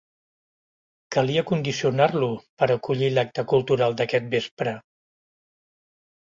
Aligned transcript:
Calia 1.15 1.43
condicionar-lo 1.49 2.31
per 2.63 2.71
acollir 2.77 3.11
l'acte 3.19 3.47
cultural 3.53 3.97
d'aquest 4.03 4.33
vespre. 4.35 4.77